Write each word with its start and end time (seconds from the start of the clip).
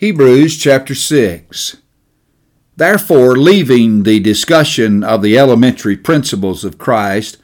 Hebrews 0.00 0.56
chapter 0.56 0.94
6. 0.94 1.76
Therefore, 2.74 3.36
leaving 3.36 4.04
the 4.04 4.18
discussion 4.18 5.04
of 5.04 5.20
the 5.20 5.36
elementary 5.36 5.94
principles 5.94 6.64
of 6.64 6.78
Christ, 6.78 7.36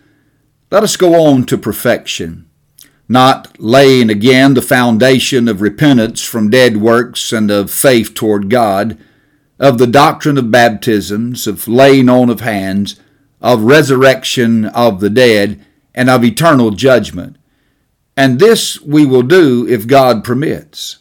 let 0.70 0.82
us 0.82 0.96
go 0.96 1.22
on 1.22 1.44
to 1.44 1.58
perfection, 1.58 2.48
not 3.10 3.60
laying 3.60 4.08
again 4.08 4.54
the 4.54 4.62
foundation 4.62 5.48
of 5.48 5.60
repentance 5.60 6.24
from 6.24 6.48
dead 6.48 6.78
works 6.78 7.30
and 7.30 7.50
of 7.50 7.70
faith 7.70 8.14
toward 8.14 8.48
God, 8.48 8.96
of 9.58 9.76
the 9.76 9.86
doctrine 9.86 10.38
of 10.38 10.50
baptisms, 10.50 11.46
of 11.46 11.68
laying 11.68 12.08
on 12.08 12.30
of 12.30 12.40
hands, 12.40 12.98
of 13.42 13.64
resurrection 13.64 14.64
of 14.64 15.00
the 15.00 15.10
dead, 15.10 15.62
and 15.94 16.08
of 16.08 16.24
eternal 16.24 16.70
judgment. 16.70 17.36
And 18.16 18.38
this 18.38 18.80
we 18.80 19.04
will 19.04 19.20
do 19.20 19.68
if 19.68 19.86
God 19.86 20.24
permits. 20.24 21.00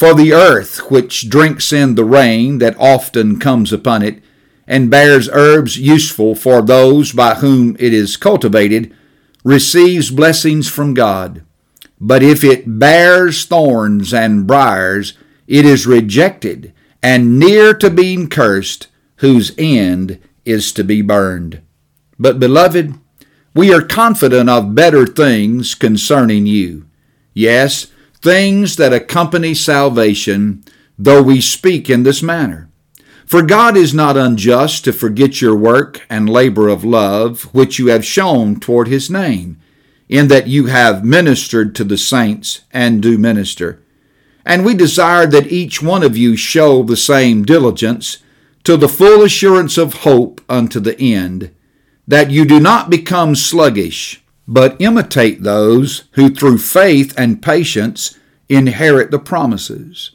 For 0.00 0.14
the 0.14 0.32
earth, 0.32 0.90
which 0.90 1.28
drinks 1.28 1.74
in 1.74 1.94
the 1.94 2.06
rain 2.06 2.56
that 2.56 2.74
often 2.78 3.38
comes 3.38 3.70
upon 3.70 4.00
it, 4.02 4.22
and 4.66 4.90
bears 4.90 5.28
herbs 5.30 5.78
useful 5.78 6.34
for 6.34 6.62
those 6.62 7.12
by 7.12 7.34
whom 7.34 7.76
it 7.78 7.92
is 7.92 8.16
cultivated, 8.16 8.96
receives 9.44 10.10
blessings 10.10 10.70
from 10.70 10.94
God. 10.94 11.44
But 12.00 12.22
if 12.22 12.42
it 12.42 12.78
bears 12.78 13.44
thorns 13.44 14.14
and 14.14 14.46
briers, 14.46 15.18
it 15.46 15.66
is 15.66 15.86
rejected 15.86 16.72
and 17.02 17.38
near 17.38 17.74
to 17.74 17.90
being 17.90 18.30
cursed, 18.30 18.86
whose 19.16 19.52
end 19.58 20.18
is 20.46 20.72
to 20.72 20.82
be 20.82 21.02
burned. 21.02 21.60
But, 22.18 22.40
beloved, 22.40 22.94
we 23.54 23.70
are 23.74 23.82
confident 23.82 24.48
of 24.48 24.74
better 24.74 25.06
things 25.06 25.74
concerning 25.74 26.46
you. 26.46 26.86
Yes, 27.34 27.88
things 28.22 28.76
that 28.76 28.92
accompany 28.92 29.54
salvation, 29.54 30.62
though 30.98 31.22
we 31.22 31.40
speak 31.40 31.88
in 31.88 32.02
this 32.02 32.22
manner. 32.22 32.68
For 33.24 33.42
God 33.42 33.76
is 33.76 33.94
not 33.94 34.16
unjust 34.16 34.84
to 34.84 34.92
forget 34.92 35.40
your 35.40 35.54
work 35.54 36.04
and 36.10 36.28
labor 36.28 36.68
of 36.68 36.84
love, 36.84 37.44
which 37.54 37.78
you 37.78 37.86
have 37.86 38.04
shown 38.04 38.58
toward 38.58 38.88
his 38.88 39.08
name, 39.08 39.60
in 40.08 40.28
that 40.28 40.48
you 40.48 40.66
have 40.66 41.04
ministered 41.04 41.74
to 41.76 41.84
the 41.84 41.96
saints 41.96 42.62
and 42.72 43.00
do 43.00 43.16
minister. 43.16 43.80
And 44.44 44.64
we 44.64 44.74
desire 44.74 45.26
that 45.26 45.52
each 45.52 45.80
one 45.80 46.02
of 46.02 46.16
you 46.16 46.36
show 46.36 46.82
the 46.82 46.96
same 46.96 47.44
diligence 47.44 48.18
to 48.64 48.76
the 48.76 48.88
full 48.88 49.22
assurance 49.22 49.78
of 49.78 49.94
hope 49.94 50.40
unto 50.48 50.80
the 50.80 51.00
end, 51.00 51.54
that 52.08 52.30
you 52.30 52.44
do 52.44 52.58
not 52.58 52.90
become 52.90 53.34
sluggish 53.34 54.22
but 54.50 54.74
imitate 54.80 55.44
those 55.44 56.08
who 56.14 56.28
through 56.28 56.58
faith 56.58 57.14
and 57.16 57.40
patience 57.40 58.18
inherit 58.48 59.12
the 59.12 59.18
promises. 59.18 60.10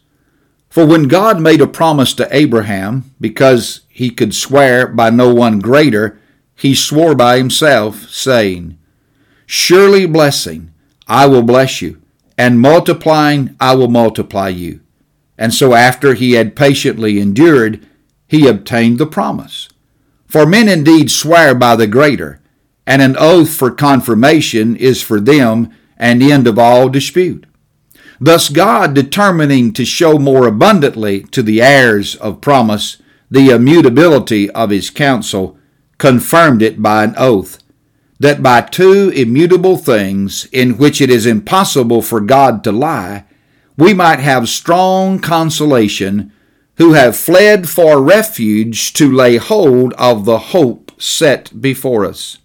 For 0.67 0.86
when 0.86 1.03
God 1.03 1.39
made 1.39 1.61
a 1.61 1.67
promise 1.67 2.14
to 2.16 2.28
Abraham, 2.36 3.16
because 3.22 3.86
he 3.88 4.09
could 4.09 4.36
swear 4.36 4.88
by 4.88 5.09
no 5.09 5.33
one 5.33 5.59
greater, 5.59 6.19
he 6.53 6.75
swore 6.75 7.16
by 7.16 7.38
himself, 7.38 8.09
saying, 8.09 8.78
Surely 9.45 10.06
blessing, 10.06 10.74
I 11.07 11.28
will 11.28 11.44
bless 11.44 11.81
you, 11.81 12.01
and 12.38 12.59
multiplying, 12.59 13.56
I 13.62 13.74
will 13.75 13.88
multiply 13.88 14.50
you. 14.50 14.81
And 15.38 15.53
so 15.53 15.74
after 15.74 16.13
he 16.13 16.34
had 16.34 16.57
patiently 16.57 17.22
endured, 17.22 17.88
he 18.28 18.50
obtained 18.50 18.97
the 18.97 19.07
promise. 19.07 19.69
For 20.28 20.45
men 20.45 20.68
indeed 20.68 21.09
swear 21.09 21.56
by 21.56 21.78
the 21.78 21.88
greater, 21.88 22.41
and 22.85 23.01
an 23.01 23.16
oath 23.18 23.53
for 23.53 23.72
confirmation 23.72 24.75
is 24.75 25.01
for 25.01 25.19
them 25.19 25.72
an 25.97 26.22
end 26.22 26.47
of 26.47 26.59
all 26.59 26.90
dispute. 26.90 27.46
Thus, 28.19 28.50
God, 28.50 28.94
determining 28.94 29.73
to 29.73 29.85
show 29.85 30.18
more 30.18 30.47
abundantly 30.47 31.24
to 31.24 31.44
the 31.44 31.62
heirs 31.62 32.16
of 32.16 32.41
promise 32.41 33.01
the 33.29 33.50
immutability 33.50 34.50
of 34.51 34.69
his 34.69 34.90
counsel, 34.90 35.57
confirmed 35.97 36.62
it 36.62 36.81
by 36.81 37.03
an 37.03 37.16
oath, 37.18 37.57
that 38.19 38.41
by 38.41 38.62
two 38.62 39.09
immutable 39.09 39.78
things, 39.78 40.45
in 40.51 40.78
which 40.78 41.01
it 41.01 41.09
is 41.09 41.25
impossible 41.25 42.01
for 42.01 42.22
God 42.22 42.63
to 42.63 42.72
lie, 42.72 43.25
we 43.78 43.94
might 43.94 44.19
have 44.19 44.47
strong 44.47 45.19
consolation 45.19 46.31
who 46.78 46.94
have 46.94 47.18
fled 47.18 47.68
for 47.68 48.01
refuge 48.01 48.94
to 48.94 49.12
lay 49.12 49.38
hold 49.38 49.94
of 49.94 50.25
the 50.25 50.38
hope 50.38 50.91
set 51.01 51.62
before 51.62 52.06
us. 52.06 52.38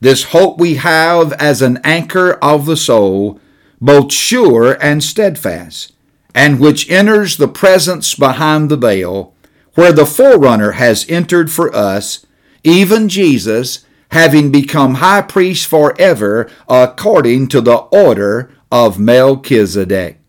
This 0.00 0.24
hope 0.24 0.58
we 0.58 0.76
have 0.76 1.32
as 1.34 1.60
an 1.60 1.78
anchor 1.84 2.32
of 2.42 2.64
the 2.64 2.76
soul, 2.76 3.38
both 3.80 4.12
sure 4.12 4.72
and 4.82 5.02
steadfast, 5.04 5.92
and 6.34 6.58
which 6.58 6.90
enters 6.90 7.36
the 7.36 7.48
presence 7.48 8.14
behind 8.14 8.70
the 8.70 8.76
veil, 8.76 9.34
where 9.74 9.92
the 9.92 10.06
forerunner 10.06 10.72
has 10.72 11.06
entered 11.08 11.50
for 11.50 11.74
us, 11.74 12.26
even 12.64 13.08
Jesus, 13.08 13.84
having 14.10 14.50
become 14.50 14.94
high 14.94 15.22
priest 15.22 15.66
forever 15.66 16.50
according 16.68 17.48
to 17.48 17.60
the 17.60 17.76
order 17.76 18.50
of 18.72 18.98
Melchizedek. 18.98 20.19